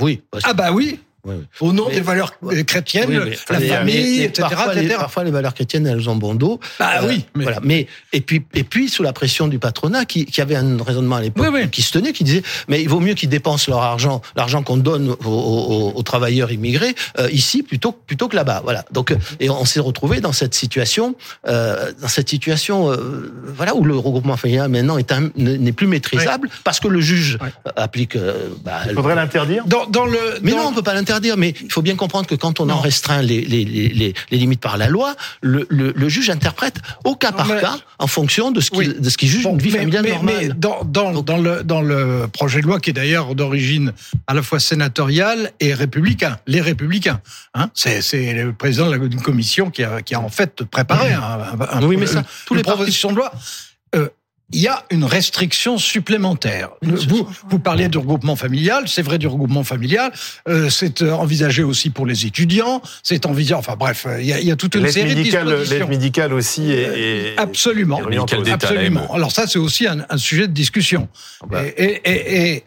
Oui. 0.00 0.22
Ah 0.44 0.52
bah 0.52 0.70
oui. 0.70 1.00
Au 1.60 1.72
nom 1.72 1.88
des 1.88 2.00
valeurs 2.00 2.32
chrétiennes, 2.66 3.30
la 3.50 3.60
famille, 3.60 4.22
etc., 4.22 4.48
parfois, 4.98 5.24
Les, 5.24 5.30
valeurs 5.30 5.54
chrétiennes, 5.54 5.86
elles 5.86 6.08
ont 6.08 6.16
bon 6.16 6.34
dos. 6.34 6.60
Bah 6.78 7.00
oui. 7.04 7.24
Mais... 7.34 7.44
Voilà. 7.44 7.60
Mais 7.62 7.86
et 8.12 8.20
puis 8.20 8.44
et 8.54 8.64
puis 8.64 8.88
sous 8.88 9.02
la 9.02 9.12
pression 9.12 9.48
du 9.48 9.58
patronat, 9.58 10.04
qui, 10.04 10.24
qui 10.24 10.40
avait 10.40 10.56
un 10.56 10.82
raisonnement 10.82 11.16
à 11.16 11.20
l'époque, 11.20 11.70
qui 11.70 11.82
se 11.82 11.92
tenait, 11.92 12.12
qui 12.12 12.24
disait, 12.24 12.42
mais 12.68 12.82
il 12.82 12.88
vaut 12.88 13.00
mieux 13.00 13.14
qu'ils 13.14 13.28
dépensent 13.28 13.70
leur 13.70 13.82
argent, 13.82 14.22
l'argent 14.36 14.62
qu'on 14.62 14.76
donne 14.76 15.14
aux, 15.24 15.92
aux, 15.94 16.02
travailleurs 16.02 16.52
immigrés 16.52 16.94
euh, 17.18 17.28
ici 17.30 17.62
plutôt 17.62 17.92
plutôt 17.92 18.28
que 18.28 18.36
là-bas. 18.36 18.60
Voilà. 18.62 18.84
Donc 18.92 19.10
euh, 19.10 19.16
et 19.40 19.50
on 19.50 19.64
s'est 19.64 19.80
retrouvé 19.80 20.20
dans 20.20 20.32
cette 20.32 20.54
situation, 20.54 21.14
euh, 21.48 21.92
dans 22.00 22.08
cette 22.08 22.28
situation, 22.28 22.90
euh, 22.92 23.32
voilà, 23.44 23.74
où 23.74 23.84
le 23.84 23.96
regroupement 23.96 24.36
familial 24.36 24.68
maintenant 24.68 24.98
est 24.98 25.12
n'est 25.36 25.72
plus 25.72 25.86
maîtrisable 25.86 26.48
parce 26.64 26.80
que 26.80 26.88
le 26.88 27.00
juge 27.00 27.38
applique. 27.76 28.16
Bah, 28.64 28.80
il 28.88 28.94
faudrait 28.94 29.14
l'interdire? 29.14 29.64
Dans, 29.66 29.86
dans, 29.86 30.04
le. 30.04 30.18
Mais 30.42 30.52
non, 30.52 30.68
on 30.68 30.72
peut 30.72 30.82
pas 30.82 30.94
l'interdire 30.94 31.15
dire, 31.20 31.36
mais 31.36 31.54
il 31.62 31.72
faut 31.72 31.82
bien 31.82 31.96
comprendre 31.96 32.26
que 32.26 32.34
quand 32.34 32.60
on 32.60 32.68
en 32.68 32.80
restreint 32.80 33.22
les, 33.22 33.40
les, 33.42 33.64
les, 33.64 34.14
les, 34.30 34.36
limites 34.38 34.60
par 34.60 34.76
la 34.76 34.88
loi, 34.88 35.14
le, 35.40 35.66
le, 35.68 35.92
le 35.94 36.08
juge 36.08 36.30
interprète 36.30 36.76
au 37.04 37.14
cas 37.14 37.32
par 37.32 37.48
cas 37.60 37.78
en 37.98 38.06
fonction 38.06 38.50
de 38.50 38.60
ce 38.60 38.70
qu'il 38.70 38.96
ce 39.02 39.16
qu'il 39.16 39.28
juge 39.28 39.44
une 39.44 39.58
vie 39.58 39.70
familiale 39.70 40.02
mais, 40.04 40.10
normale. 40.10 40.36
Mais 40.40 40.48
dans, 40.48 40.84
dans, 40.84 41.22
dans, 41.22 41.38
le, 41.38 41.62
dans 41.62 41.82
le 41.82 42.26
projet 42.32 42.60
de 42.60 42.66
loi 42.66 42.80
qui 42.80 42.90
est 42.90 42.92
d'ailleurs 42.92 43.34
d'origine 43.34 43.92
à 44.26 44.34
la 44.34 44.42
fois 44.42 44.60
sénatoriale 44.60 45.52
et 45.60 45.74
républicain, 45.74 46.38
les 46.46 46.60
républicains, 46.60 47.20
hein, 47.54 47.70
c'est 47.74 48.32
le 48.32 48.52
président 48.52 48.90
d'une 48.90 49.22
commission 49.22 49.70
qui 49.70 49.82
a, 49.82 50.02
qui 50.02 50.14
a 50.14 50.20
en 50.20 50.28
fait 50.28 50.64
préparé 50.64 51.12
un, 51.12 51.56
un, 51.70 51.82
oui, 51.82 51.96
mais 51.96 52.06
ça, 52.06 52.24
tous 52.46 52.54
les 52.54 52.62
propositions 52.62 53.10
de 53.10 53.16
loi. 53.16 53.32
Euh, 54.46 54.56
il 54.56 54.60
y 54.60 54.68
a 54.68 54.84
une 54.90 55.04
restriction 55.04 55.78
supplémentaire. 55.78 56.70
Vous, 56.82 57.28
vous 57.48 57.58
parliez 57.58 57.88
du 57.88 57.98
regroupement 57.98 58.36
familial, 58.36 58.84
c'est 58.86 59.02
vrai 59.02 59.18
du 59.18 59.26
regroupement 59.26 59.64
familial, 59.64 60.12
euh, 60.48 60.70
c'est 60.70 61.02
euh, 61.02 61.12
envisagé 61.12 61.62
aussi 61.62 61.90
pour 61.90 62.06
les 62.06 62.26
étudiants, 62.26 62.80
c'est 63.02 63.26
envisagé, 63.26 63.54
enfin 63.54 63.76
bref, 63.76 64.06
il 64.18 64.26
y 64.26 64.32
a, 64.32 64.40
il 64.40 64.46
y 64.46 64.50
a 64.50 64.56
toute 64.56 64.74
une 64.74 64.88
série 64.88 65.14
médicale, 65.14 65.46
de 65.46 65.50
dispositions. 65.50 65.78
L'aide 65.78 65.88
médicale 65.88 66.32
aussi 66.32 66.70
est... 66.70 67.32
est 67.32 67.38
absolument, 67.38 68.00
absolument. 68.52 69.12
Alors 69.12 69.32
ça, 69.32 69.46
c'est 69.46 69.58
aussi 69.58 69.86
un, 69.86 70.06
un, 70.08 70.18
sujet 70.18 70.48
de 70.48 70.52
discussion. 70.52 71.08
Ah 71.42 71.46
bah. 71.48 71.62
et, 71.64 72.00
et, 72.04 72.54
et, 72.54 72.64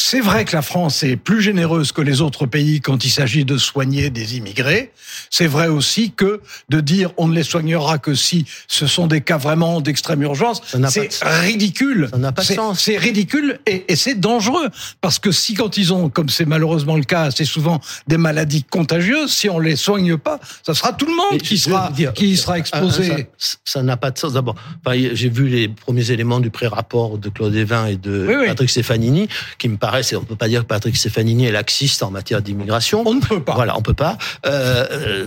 C'est 0.00 0.20
vrai 0.20 0.44
que 0.44 0.54
la 0.54 0.62
France 0.62 1.02
est 1.02 1.16
plus 1.16 1.42
généreuse 1.42 1.90
que 1.90 2.00
les 2.00 2.20
autres 2.20 2.46
pays 2.46 2.80
quand 2.80 3.04
il 3.04 3.10
s'agit 3.10 3.44
de 3.44 3.58
soigner 3.58 4.10
des 4.10 4.36
immigrés. 4.36 4.92
C'est 5.28 5.48
vrai 5.48 5.66
aussi 5.66 6.12
que 6.12 6.40
de 6.68 6.80
dire 6.80 7.10
on 7.16 7.26
ne 7.26 7.34
les 7.34 7.42
soignera 7.42 7.98
que 7.98 8.14
si 8.14 8.46
ce 8.68 8.86
sont 8.86 9.08
des 9.08 9.22
cas 9.22 9.38
vraiment 9.38 9.80
d'extrême 9.80 10.22
urgence, 10.22 10.62
c'est 10.88 11.10
ridicule. 11.20 12.08
Ça 12.12 12.18
n'a 12.18 12.30
pas 12.30 12.42
de 12.42 12.46
sens. 12.46 12.80
C'est 12.80 12.96
ridicule 12.96 13.58
et, 13.66 13.86
et 13.88 13.96
c'est 13.96 14.14
dangereux 14.14 14.68
parce 15.00 15.18
que 15.18 15.32
si 15.32 15.54
quand 15.54 15.76
ils 15.76 15.92
ont, 15.92 16.08
comme 16.10 16.28
c'est 16.28 16.46
malheureusement 16.46 16.96
le 16.96 17.02
cas, 17.02 17.32
c'est 17.32 17.44
souvent 17.44 17.80
des 18.06 18.18
maladies 18.18 18.62
contagieuses, 18.62 19.32
si 19.32 19.50
on 19.50 19.58
les 19.58 19.74
soigne 19.74 20.16
pas, 20.16 20.38
ça 20.64 20.74
sera 20.74 20.92
tout 20.92 21.06
le 21.06 21.16
monde 21.16 21.40
qui 21.42 21.58
sera 21.58 21.90
qui 22.14 22.36
sera 22.36 22.56
exposé. 22.56 23.26
Ça 23.64 23.82
n'a 23.82 23.96
pas 23.96 24.12
de 24.12 24.18
sens. 24.18 24.32
D'abord, 24.34 24.54
j'ai 24.86 25.28
vu 25.28 25.48
les 25.48 25.66
premiers 25.66 26.12
éléments 26.12 26.38
du 26.38 26.50
pré-rapport 26.50 27.18
de 27.18 27.28
Claude 27.30 27.56
Evin 27.56 27.86
et 27.86 27.96
de 27.96 28.44
Patrick 28.46 28.70
Stefanini 28.70 29.28
qui 29.58 29.68
me 29.68 29.76
on 30.16 30.24
peut 30.24 30.36
pas 30.36 30.48
dire 30.48 30.62
que 30.62 30.66
Patrick 30.66 30.96
Stefanini 30.96 31.46
est 31.46 31.52
laxiste 31.52 32.02
en 32.02 32.10
matière 32.10 32.42
d'immigration. 32.42 33.02
On 33.06 33.14
ne 33.14 33.20
peut 33.20 33.42
pas. 33.42 33.54
Voilà, 33.54 33.76
on 33.76 33.82
peut 33.82 33.94
pas. 33.94 34.18
Euh, 34.46 34.86
euh 34.90 35.26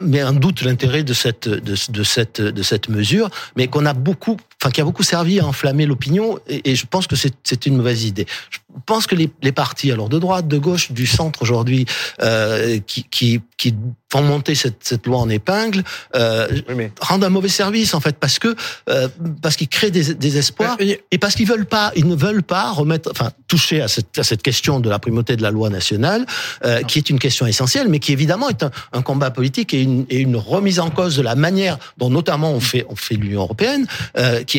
mais 0.00 0.20
un 0.20 0.32
doute 0.32 0.62
l'intérêt 0.62 1.04
de 1.04 1.12
cette 1.12 1.48
de, 1.48 1.76
de, 1.90 2.02
cette 2.02 2.40
de 2.40 2.62
cette 2.62 2.88
mesure, 2.88 3.30
mais 3.56 3.68
qu'on 3.68 3.86
a 3.86 3.94
beaucoup, 3.94 4.36
enfin 4.64 4.70
qui 4.70 4.80
a 4.80 4.84
beaucoup 4.84 5.02
servi 5.02 5.40
à 5.40 5.46
enflammer 5.46 5.84
l'opinion, 5.84 6.38
et, 6.48 6.70
et, 6.70 6.74
je 6.74 6.86
pense 6.86 7.06
que 7.06 7.16
c'est 7.16 7.66
une 7.66 7.76
mauvaise 7.76 8.04
idée. 8.04 8.26
Je 8.50 8.58
pense 8.86 9.06
que 9.06 9.14
les, 9.14 9.30
les 9.42 9.52
partis, 9.52 9.92
alors 9.92 10.08
de 10.08 10.18
droite, 10.18 10.48
de 10.48 10.58
gauche, 10.58 10.90
du 10.90 11.06
centre 11.06 11.42
aujourd'hui, 11.42 11.84
euh, 12.22 12.78
qui, 12.86 13.04
qui 13.04 13.40
qui 13.56 13.72
font 14.10 14.22
monter 14.22 14.54
cette, 14.56 14.78
cette 14.80 15.06
loi 15.06 15.18
en 15.18 15.28
épingle, 15.28 15.84
euh, 16.16 16.48
rendent 17.00 17.24
un 17.24 17.28
mauvais 17.28 17.48
service 17.48 17.94
en 17.94 18.00
fait, 18.00 18.16
parce 18.16 18.38
que 18.38 18.56
euh, 18.88 19.08
parce 19.42 19.56
qu'ils 19.56 19.68
créent 19.68 19.92
des, 19.92 20.14
des 20.14 20.38
espoirs 20.38 20.76
et 20.80 21.18
parce 21.18 21.34
qu'ils 21.34 21.46
veulent 21.46 21.66
pas, 21.66 21.92
ils 21.94 22.08
ne 22.08 22.16
veulent 22.16 22.42
pas 22.42 22.72
remettre, 22.72 23.10
enfin 23.10 23.30
toucher 23.46 23.80
à 23.80 23.88
cette, 23.88 24.18
à 24.18 24.24
cette 24.24 24.42
question 24.42 24.80
de 24.80 24.90
la 24.90 24.98
primauté 24.98 25.36
de 25.36 25.42
la 25.42 25.50
loi 25.50 25.70
nationale, 25.70 26.26
qui 26.88 26.98
est 26.98 27.10
une 27.10 27.18
question 27.18 27.46
essentielle, 27.46 27.88
mais 27.88 28.00
qui 28.00 28.12
évidemment 28.12 28.48
est 28.48 28.62
un, 28.62 28.70
un 28.92 29.02
combat 29.02 29.30
politique 29.30 29.72
et 29.74 29.82
une, 29.82 30.04
et 30.10 30.18
une 30.18 30.36
remise 30.36 30.80
en 30.80 30.90
cause 30.90 31.16
de 31.16 31.22
la 31.22 31.36
manière 31.36 31.78
dont 31.98 32.10
notamment 32.10 32.50
on 32.50 32.60
fait 32.60 32.84
on 32.88 32.96
fait 32.96 33.14
l'Union 33.14 33.42
européenne, 33.42 33.86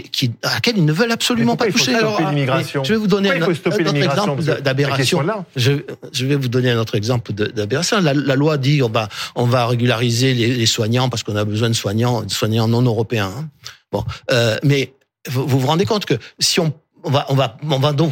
qui, 0.01 0.27
qui 0.27 0.31
à 0.43 0.55
laquelle 0.55 0.77
ils 0.77 0.85
ne 0.85 0.93
veulent 0.93 1.11
absolument 1.11 1.55
pas 1.55 1.71
toucher. 1.71 1.95
Alors, 1.95 2.19
je 2.19 2.93
vais 2.93 2.95
vous 2.95 3.07
donner 3.07 3.31
un, 3.31 3.41
un, 3.41 3.47
autre 3.47 4.03
exemple 4.03 4.43
d'aberration. 4.61 5.23
Je, 5.55 5.71
je 6.11 6.25
vais 6.25 6.35
vous 6.35 6.47
donner 6.47 6.71
un 6.71 6.79
autre 6.79 6.95
exemple 6.95 7.33
d'aberration. 7.33 8.01
La, 8.01 8.13
la 8.13 8.35
loi 8.35 8.57
dit 8.57 8.81
on 8.83 8.89
va 8.89 9.09
on 9.35 9.45
va 9.45 9.67
régulariser 9.67 10.33
les, 10.33 10.53
les 10.53 10.65
soignants 10.65 11.09
parce 11.09 11.23
qu'on 11.23 11.35
a 11.35 11.45
besoin 11.45 11.69
de 11.69 11.73
soignants, 11.73 12.23
de 12.23 12.31
soignants 12.31 12.67
non 12.67 12.81
européens. 12.81 13.31
Hein. 13.37 13.49
Bon, 13.91 14.03
euh, 14.31 14.57
mais 14.63 14.93
vous, 15.27 15.47
vous 15.47 15.59
vous 15.59 15.67
rendez 15.67 15.85
compte 15.85 16.05
que 16.05 16.15
si 16.39 16.59
on 16.59 16.73
on 17.05 17.11
va, 17.11 17.25
on 17.29 17.35
va, 17.35 17.57
on 17.69 17.79
va 17.79 17.93
donc 17.93 18.11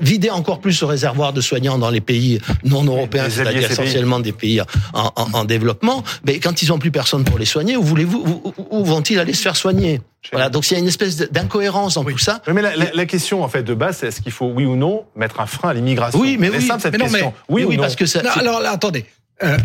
vider 0.00 0.30
encore 0.30 0.60
plus 0.60 0.72
ce 0.72 0.84
réservoir 0.84 1.32
de 1.32 1.40
soignants 1.40 1.78
dans 1.78 1.90
les 1.90 2.00
pays 2.00 2.40
non 2.64 2.84
européens, 2.84 3.28
c'est-à-dire 3.30 3.70
essentiellement 3.70 4.20
des 4.20 4.32
pays 4.32 4.60
en, 4.60 5.12
en, 5.16 5.32
en, 5.32 5.44
développement. 5.44 6.02
Mais 6.24 6.38
quand 6.38 6.62
ils 6.62 6.68
n'ont 6.68 6.78
plus 6.78 6.90
personne 6.90 7.24
pour 7.24 7.38
les 7.38 7.44
soigner, 7.44 7.76
où 7.76 7.82
voulez-vous, 7.82 8.52
où, 8.70 8.84
vont-ils 8.84 9.18
aller 9.18 9.32
se 9.32 9.42
faire 9.42 9.56
soigner? 9.56 10.00
Voilà. 10.32 10.48
Donc 10.48 10.68
il 10.70 10.74
y 10.74 10.76
a 10.76 10.80
une 10.80 10.88
espèce 10.88 11.16
d'incohérence 11.16 11.94
dans 11.94 12.04
tout 12.04 12.18
ça. 12.18 12.42
Mais 12.52 12.62
la, 12.62 12.76
la, 12.76 12.86
la, 12.92 13.06
question 13.06 13.44
en 13.44 13.48
fait 13.48 13.62
de 13.62 13.74
base, 13.74 13.98
c'est 13.98 14.08
est-ce 14.08 14.20
qu'il 14.20 14.32
faut 14.32 14.46
oui 14.46 14.66
ou 14.66 14.76
non 14.76 15.04
mettre 15.14 15.40
un 15.40 15.46
frein 15.46 15.70
à 15.70 15.74
l'immigration? 15.74 16.18
Oui, 16.18 16.36
mais 16.38 16.50
oui. 16.50 16.66
Simple, 16.66 16.82
cette 16.82 16.92
mais 16.94 17.04
question. 17.04 17.32
Mais, 17.48 17.54
oui, 17.54 17.64
oui, 17.64 17.74
ou 17.74 17.76
non 17.76 17.82
parce 17.82 17.96
que 17.96 18.06
ça, 18.06 18.22
non, 18.22 18.30
alors 18.34 18.60
là, 18.60 18.72
attendez. 18.72 19.06
Euh, 19.42 19.56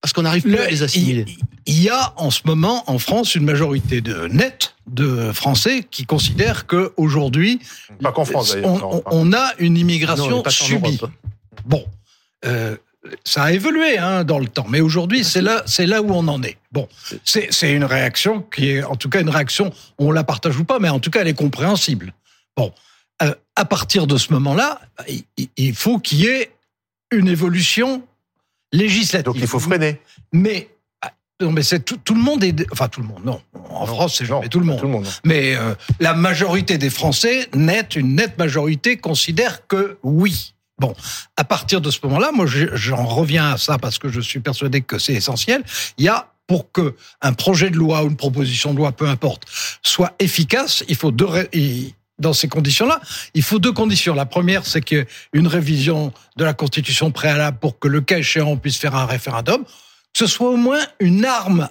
parce 0.00 0.12
qu'on 0.12 0.22
n'arrive 0.22 0.42
plus 0.42 0.58
à 0.58 0.68
les 0.68 0.82
assimiler. 0.82 1.26
Il 1.66 1.82
y 1.82 1.88
a 1.88 2.12
en 2.16 2.30
ce 2.30 2.42
moment 2.44 2.84
en 2.88 2.98
France 2.98 3.34
une 3.34 3.44
majorité 3.44 4.00
de 4.00 4.28
nette 4.28 4.76
de 4.86 5.32
Français 5.32 5.84
qui 5.90 6.06
considèrent 6.06 6.66
que 6.66 6.92
aujourd'hui, 6.96 7.60
pas 8.02 8.12
qu'en 8.12 8.24
France 8.24 8.56
on, 8.62 9.02
on, 9.06 9.32
a 9.32 9.52
une 9.58 9.76
immigration 9.76 10.30
non, 10.30 10.44
subie. 10.48 11.00
Bon, 11.64 11.84
euh, 12.44 12.76
ça 13.24 13.44
a 13.44 13.52
évolué 13.52 13.98
hein, 13.98 14.22
dans 14.22 14.38
le 14.38 14.46
temps, 14.46 14.66
mais 14.68 14.80
aujourd'hui 14.80 15.24
c'est 15.24 15.42
là, 15.42 15.62
c'est 15.66 15.86
là 15.86 16.02
où 16.02 16.12
on 16.12 16.28
en 16.28 16.42
est. 16.42 16.56
Bon, 16.70 16.88
c'est 17.24 17.72
une 17.72 17.84
réaction 17.84 18.42
qui 18.42 18.70
est, 18.70 18.84
en 18.84 18.96
tout 18.96 19.08
cas, 19.08 19.20
une 19.20 19.30
réaction. 19.30 19.72
On 19.98 20.12
la 20.12 20.24
partage 20.24 20.56
ou 20.58 20.64
pas, 20.64 20.78
mais 20.78 20.88
en 20.88 21.00
tout 21.00 21.10
cas, 21.10 21.22
elle 21.22 21.28
est 21.28 21.34
compréhensible. 21.34 22.12
Bon, 22.56 22.72
euh, 23.22 23.34
à 23.56 23.64
partir 23.64 24.06
de 24.06 24.18
ce 24.18 24.32
moment-là, 24.34 24.80
il, 25.08 25.48
il 25.56 25.74
faut 25.74 25.98
qu'il 25.98 26.18
y 26.18 26.26
ait 26.26 26.52
une 27.10 27.28
évolution 27.28 28.02
législative. 28.72 29.24
Donc 29.24 29.36
il 29.38 29.46
faut 29.46 29.60
freiner. 29.60 30.00
Mais 30.32 30.68
non, 31.40 31.52
mais 31.52 31.62
c'est 31.62 31.80
tout, 31.80 31.98
tout, 31.98 32.14
le 32.14 32.20
monde 32.20 32.42
est, 32.44 32.66
enfin 32.72 32.88
tout 32.88 33.02
le 33.02 33.06
monde, 33.06 33.22
non. 33.24 33.42
En 33.68 33.80
non, 33.80 33.86
France, 33.86 34.16
c'est 34.16 34.24
jamais 34.24 34.48
tout 34.48 34.58
le 34.58 34.64
monde. 34.64 34.78
Tout 34.78 34.86
le 34.86 34.92
monde 34.92 35.06
mais 35.24 35.54
euh, 35.54 35.74
la 36.00 36.14
majorité 36.14 36.78
des 36.78 36.88
Français, 36.88 37.48
nette, 37.54 37.94
une 37.96 38.14
nette 38.14 38.38
majorité, 38.38 38.96
considère 38.96 39.66
que 39.66 39.98
oui. 40.02 40.54
Bon, 40.78 40.94
à 41.36 41.44
partir 41.44 41.80
de 41.80 41.90
ce 41.90 41.98
moment-là, 42.04 42.32
moi, 42.32 42.46
j'en 42.46 43.04
reviens 43.04 43.52
à 43.52 43.58
ça 43.58 43.78
parce 43.78 43.98
que 43.98 44.08
je 44.08 44.20
suis 44.20 44.40
persuadé 44.40 44.82
que 44.82 44.98
c'est 44.98 45.14
essentiel. 45.14 45.62
Il 45.98 46.04
y 46.04 46.08
a 46.08 46.32
pour 46.46 46.70
que 46.70 46.94
un 47.22 47.32
projet 47.32 47.70
de 47.70 47.76
loi 47.76 48.04
ou 48.04 48.08
une 48.08 48.16
proposition 48.16 48.72
de 48.72 48.78
loi, 48.78 48.92
peu 48.92 49.08
importe, 49.08 49.44
soit 49.82 50.14
efficace, 50.18 50.84
il 50.88 50.96
faut 50.96 51.10
deux, 51.10 51.26
dans 52.18 52.32
ces 52.32 52.48
conditions-là, 52.48 53.00
il 53.34 53.42
faut 53.42 53.58
deux 53.58 53.72
conditions. 53.72 54.14
La 54.14 54.26
première, 54.26 54.66
c'est 54.66 54.80
qu'une 54.80 55.46
révision 55.46 56.12
de 56.36 56.44
la 56.44 56.54
Constitution 56.54 57.10
préalable 57.10 57.58
pour 57.58 57.78
que 57.78 57.88
le 57.88 58.00
cas 58.00 58.18
échéant 58.18 58.56
puisse 58.56 58.78
faire 58.78 58.94
un 58.94 59.06
référendum, 59.06 59.64
ce 60.12 60.26
soit 60.26 60.48
au 60.48 60.56
moins 60.56 60.80
une 60.98 61.24
arme 61.24 61.68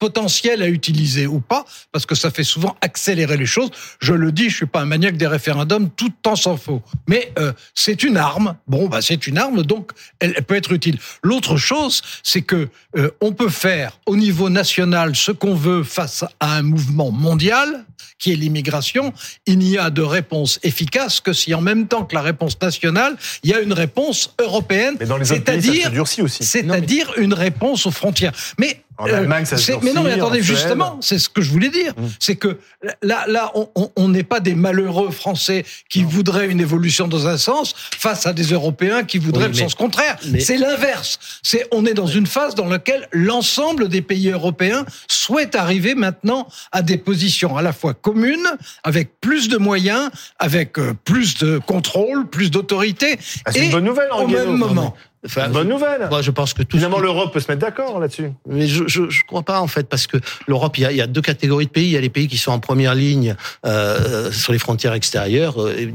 potentielle 0.00 0.62
à 0.62 0.68
utiliser 0.68 1.28
ou 1.28 1.38
pas, 1.38 1.64
parce 1.92 2.06
que 2.06 2.16
ça 2.16 2.30
fait 2.32 2.42
souvent 2.42 2.76
accélérer 2.80 3.36
les 3.36 3.46
choses. 3.46 3.70
Je 4.00 4.14
le 4.14 4.32
dis, 4.32 4.50
je 4.50 4.56
suis 4.56 4.66
pas 4.66 4.80
un 4.80 4.86
maniaque 4.86 5.16
des 5.16 5.28
référendums, 5.28 5.90
tout 5.90 6.10
temps 6.22 6.34
s'en 6.34 6.56
faut. 6.56 6.82
Mais 7.06 7.32
euh, 7.38 7.52
c'est 7.74 8.02
une 8.02 8.16
arme. 8.16 8.56
Bon, 8.66 8.88
bah 8.88 9.02
c'est 9.02 9.26
une 9.28 9.38
arme, 9.38 9.62
donc 9.62 9.92
elle, 10.18 10.34
elle 10.36 10.44
peut 10.44 10.56
être 10.56 10.72
utile. 10.72 10.98
L'autre 11.22 11.56
chose, 11.56 12.02
c'est 12.24 12.42
que 12.42 12.68
euh, 12.96 13.10
on 13.20 13.32
peut 13.32 13.50
faire 13.50 13.98
au 14.06 14.16
niveau 14.16 14.48
national 14.48 15.14
ce 15.14 15.30
qu'on 15.30 15.54
veut 15.54 15.84
face 15.84 16.24
à 16.40 16.56
un 16.56 16.62
mouvement 16.62 17.12
mondial 17.12 17.84
qui 18.18 18.32
est 18.32 18.36
l'immigration. 18.36 19.12
Il 19.46 19.58
n'y 19.58 19.78
a 19.78 19.90
de 19.90 20.02
réponse 20.02 20.60
efficace 20.62 21.20
que 21.20 21.32
si 21.32 21.52
en 21.54 21.60
même 21.60 21.88
temps 21.88 22.04
que 22.04 22.14
la 22.14 22.22
réponse 22.22 22.60
nationale, 22.60 23.16
il 23.42 23.50
y 23.50 23.54
a 23.54 23.60
une 23.60 23.72
réponse 23.72 24.34
européenne, 24.38 24.96
c'est-à-dire 25.24 25.90
c'est-à-dire 26.28 27.12
une 27.16 27.34
réponse 27.34 27.86
aux 27.86 27.90
frontières. 27.90 28.32
Mais 28.58 28.82
en 29.00 29.06
Allemagne, 29.06 29.44
ça 29.44 29.56
se 29.56 29.72
mais 29.82 29.92
non, 29.92 30.02
mais 30.02 30.12
attendez, 30.12 30.42
justement, 30.42 30.98
c'est 31.00 31.18
ce 31.18 31.28
que 31.28 31.40
je 31.40 31.50
voulais 31.50 31.70
dire. 31.70 31.94
Mmh. 31.96 32.06
C'est 32.18 32.36
que 32.36 32.58
là, 33.02 33.24
là, 33.26 33.52
on 33.96 34.08
n'est 34.08 34.22
pas 34.22 34.40
des 34.40 34.54
malheureux 34.54 35.10
Français 35.10 35.64
qui 35.88 36.02
non. 36.02 36.08
voudraient 36.08 36.48
une 36.48 36.60
évolution 36.60 37.08
dans 37.08 37.26
un 37.26 37.38
sens 37.38 37.74
face 37.76 38.26
à 38.26 38.32
des 38.32 38.44
Européens 38.44 39.04
qui 39.04 39.18
voudraient 39.18 39.46
oui, 39.46 39.52
le 39.52 39.58
sens 39.58 39.74
contraire. 39.74 40.16
C'est 40.38 40.58
l'inverse. 40.58 41.18
C'est 41.42 41.66
on 41.72 41.86
est 41.86 41.94
dans 41.94 42.06
une 42.06 42.26
phase 42.26 42.54
dans 42.54 42.66
laquelle 42.66 43.08
l'ensemble 43.12 43.88
des 43.88 44.02
pays 44.02 44.28
européens 44.28 44.84
souhaitent 45.08 45.54
arriver 45.54 45.94
maintenant 45.94 46.46
à 46.72 46.82
des 46.82 46.98
positions 46.98 47.56
à 47.56 47.62
la 47.62 47.72
fois 47.72 47.94
communes, 47.94 48.48
avec 48.84 49.20
plus 49.20 49.48
de 49.48 49.56
moyens, 49.56 50.10
avec 50.38 50.78
euh, 50.78 50.94
plus 51.04 51.38
de 51.38 51.58
contrôle, 51.58 52.28
plus 52.28 52.50
d'autorité. 52.50 53.18
Ah, 53.44 53.52
c'est 53.52 53.66
une 53.66 53.70
bonne 53.70 53.84
nouvelle, 53.84 54.10
au 54.12 54.26
même 54.26 54.56
moment. 54.56 54.94
Enfin, 55.24 55.48
bonne 55.48 55.68
nouvelle. 55.68 56.08
Moi, 56.08 56.22
je 56.22 56.30
pense 56.30 56.54
que 56.54 56.62
tout 56.62 56.78
finalement 56.78 56.98
l'Europe 56.98 57.32
peut 57.32 57.40
se 57.40 57.50
mettre 57.50 57.60
d'accord 57.60 58.00
là-dessus. 58.00 58.32
Mais 58.46 58.66
je, 58.66 58.84
je 58.86 59.10
je 59.10 59.24
crois 59.24 59.42
pas 59.42 59.60
en 59.60 59.66
fait 59.66 59.86
parce 59.88 60.06
que 60.06 60.16
l'Europe 60.46 60.78
il 60.78 60.82
y 60.82 60.84
a, 60.86 60.92
il 60.92 60.96
y 60.96 61.02
a 61.02 61.06
deux 61.06 61.20
catégories 61.20 61.66
de 61.66 61.70
pays. 61.70 61.86
Il 61.86 61.92
y 61.92 61.96
a 61.96 62.00
les 62.00 62.08
pays 62.08 62.26
qui 62.26 62.38
sont 62.38 62.52
en 62.52 62.58
première 62.58 62.94
ligne 62.94 63.36
euh, 63.66 64.32
sur 64.32 64.52
les 64.52 64.58
frontières 64.58 64.94
extérieures. 64.94 65.60
Euh, 65.60 65.92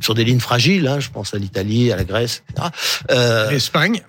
sur 0.00 0.14
des 0.14 0.24
lignes 0.24 0.40
fragiles, 0.40 0.86
hein, 0.86 1.00
je 1.00 1.10
pense 1.10 1.34
à 1.34 1.38
l'Italie, 1.38 1.92
à 1.92 1.96
la 1.96 2.04
Grèce, 2.04 2.42
etc. 2.50 2.68
Euh, 3.10 3.50
L'Espagne. 3.50 4.02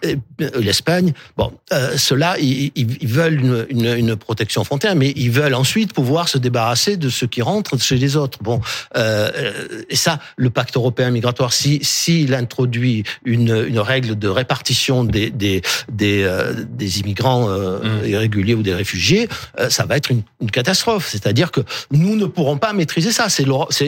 L'Espagne. 0.56 1.14
Bon, 1.38 1.52
euh, 1.74 1.98
ceux-là, 1.98 2.38
ils, 2.40 2.72
ils, 2.76 3.08
veulent 3.08 3.40
une, 3.40 3.66
une, 3.70 3.86
une, 3.86 4.16
protection 4.16 4.64
frontière, 4.64 4.96
mais 4.96 5.14
ils 5.16 5.32
veulent 5.32 5.56
ensuite 5.56 5.94
pouvoir 5.94 6.30
se 6.30 6.38
débarrasser 6.38 6.98
de 6.98 7.10
ceux 7.10 7.28
qui 7.28 7.42
rentrent 7.42 7.80
chez 7.80 7.98
les 7.98 8.16
autres. 8.16 8.40
Bon, 8.42 8.62
euh, 8.96 9.52
et 9.90 9.96
ça, 9.96 10.20
le 10.38 10.50
pacte 10.50 10.76
européen 10.76 11.10
migratoire, 11.12 11.54
si 11.54 11.80
s'il 11.82 12.34
introduit 12.34 13.04
une, 13.26 13.66
une 13.68 13.80
règle 13.80 14.18
de 14.18 14.28
répartition 14.28 15.04
des 15.04 15.30
des 15.30 15.62
des, 15.92 16.24
euh, 16.24 16.54
des 16.70 17.00
immigrants 17.00 17.48
mmh. 17.48 18.06
irréguliers 18.06 18.54
ou 18.54 18.62
des 18.62 18.74
réfugiés, 18.74 19.28
euh, 19.60 19.70
ça 19.70 19.86
va 19.86 19.98
être 19.98 20.12
une, 20.12 20.24
une 20.42 20.52
catastrophe. 20.52 21.08
C'est-à-dire 21.10 21.52
que 21.52 21.62
nous 21.92 22.16
ne 22.16 22.26
pourrons 22.26 22.58
pas 22.58 22.74
maîtriser 22.74 23.12
ça. 23.12 23.28
C'est 23.30 23.46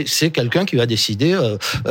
c'est 0.08 0.31
quelqu'un 0.31 0.65
qui 0.65 0.75
va 0.75 0.86
décider 0.86 1.38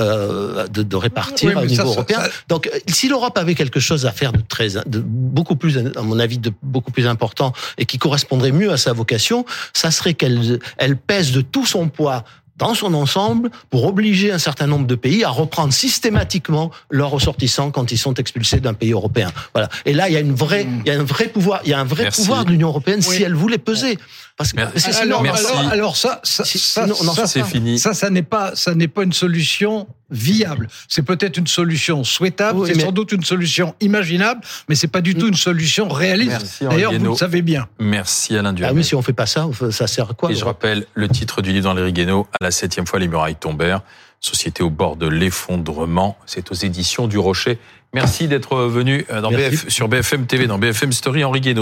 euh, 0.00 0.66
de, 0.68 0.82
de, 0.82 0.96
répartir 0.96 1.50
oui, 1.50 1.62
au 1.62 1.66
niveau 1.66 1.82
ça, 1.82 1.82
européen. 1.82 2.20
Ça, 2.20 2.30
Donc, 2.48 2.70
si 2.88 3.08
l'Europe 3.08 3.36
avait 3.38 3.54
quelque 3.54 3.80
chose 3.80 4.06
à 4.06 4.12
faire 4.12 4.32
de 4.32 4.40
très, 4.40 4.68
de 4.86 4.98
beaucoup 5.04 5.56
plus, 5.56 5.78
à 5.78 6.02
mon 6.02 6.18
avis, 6.18 6.38
de 6.38 6.52
beaucoup 6.62 6.90
plus 6.90 7.06
important 7.06 7.52
et 7.78 7.86
qui 7.86 7.98
correspondrait 7.98 8.52
mieux 8.52 8.72
à 8.72 8.76
sa 8.76 8.92
vocation, 8.92 9.44
ça 9.72 9.90
serait 9.90 10.14
qu'elle 10.14 10.58
elle 10.78 10.96
pèse 10.96 11.32
de 11.32 11.40
tout 11.40 11.66
son 11.66 11.88
poids 11.88 12.24
dans 12.60 12.74
son 12.74 12.94
ensemble 12.94 13.50
pour 13.70 13.84
obliger 13.86 14.30
un 14.30 14.38
certain 14.38 14.68
nombre 14.68 14.86
de 14.86 14.94
pays 14.94 15.24
à 15.24 15.30
reprendre 15.30 15.72
systématiquement 15.72 16.70
leurs 16.90 17.10
ressortissants 17.10 17.70
quand 17.70 17.90
ils 17.90 17.98
sont 17.98 18.14
expulsés 18.14 18.60
d'un 18.60 18.74
pays 18.74 18.92
européen. 18.92 19.32
Voilà. 19.54 19.68
Et 19.86 19.92
là, 19.92 20.08
il 20.08 20.12
y 20.12 20.16
a 20.16 20.20
une 20.20 20.34
vraie, 20.34 20.66
il 20.84 20.92
y 20.92 20.94
a 20.94 21.00
un 21.00 21.04
vrai 21.04 21.28
pouvoir, 21.28 21.62
il 21.64 21.70
y 21.70 21.74
a 21.74 21.80
un 21.80 21.84
vrai 21.84 22.04
Merci. 22.04 22.20
pouvoir 22.20 22.44
de 22.44 22.50
l'Union 22.50 22.68
européenne 22.68 23.00
oui. 23.08 23.16
si 23.16 23.22
elle 23.22 23.34
voulait 23.34 23.58
peser. 23.58 23.98
Parce 24.36 24.52
que 24.52 24.60
sinon, 24.76 25.20
alors, 25.20 25.36
alors, 25.36 25.72
alors, 25.72 25.96
ça, 25.96 26.20
ça, 26.22 26.44
ça, 26.44 26.86
ça 26.86 27.26
c'est 27.26 27.44
fini. 27.44 27.78
Ça, 27.78 27.94
ça 27.94 28.10
n'est 28.10 28.22
pas, 28.22 28.54
ça 28.54 28.74
n'est 28.74 28.88
pas 28.88 29.02
une 29.02 29.12
solution 29.12 29.86
viable. 30.10 30.68
C'est 30.88 31.02
peut-être 31.02 31.36
une 31.36 31.46
solution 31.46 32.04
souhaitable, 32.04 32.66
c'est 32.66 32.80
sans 32.80 32.92
doute 32.92 33.12
une 33.12 33.24
solution 33.24 33.74
imaginable, 33.80 34.40
mais 34.68 34.74
c'est 34.74 34.88
pas 34.88 35.00
du 35.00 35.14
tout 35.14 35.28
une 35.28 35.34
solution 35.34 35.88
réaliste. 35.88 36.62
D'ailleurs, 36.62 36.92
vous 36.92 37.10
le 37.10 37.14
savez 37.14 37.42
bien. 37.42 37.68
Merci 37.78 38.36
Alain 38.36 38.52
Duhamel. 38.52 38.74
Ah 38.74 38.76
oui, 38.76 38.84
si 38.84 38.94
on 38.94 39.02
fait 39.02 39.12
pas 39.12 39.26
ça, 39.26 39.48
ça 39.70 39.86
sert 39.86 40.10
à 40.10 40.14
quoi 40.14 40.30
Et 40.30 40.34
je 40.34 40.44
rappelle 40.44 40.86
le 40.94 41.08
titre 41.08 41.42
du 41.42 41.52
livre 41.52 41.72
d'Henri 41.72 41.92
Guénaud, 41.92 42.26
à 42.40 42.44
la 42.44 42.50
septième 42.50 42.86
fois 42.86 42.98
les 42.98 43.08
murailles 43.08 43.36
tombèrent. 43.36 43.82
Société 44.22 44.62
au 44.62 44.68
bord 44.68 44.96
de 44.96 45.06
l'effondrement. 45.06 46.18
C'est 46.26 46.50
aux 46.50 46.54
éditions 46.54 47.06
du 47.06 47.16
Rocher. 47.16 47.58
Merci 47.92 48.28
d'être 48.28 48.56
venu 48.56 49.04
dans 49.10 49.30
BF, 49.30 49.68
sur 49.68 49.88
BFM 49.88 50.26
TV, 50.26 50.46
dans 50.46 50.58
BFM 50.58 50.92
Story, 50.92 51.24
Henri 51.24 51.40
Guénaud. 51.40 51.58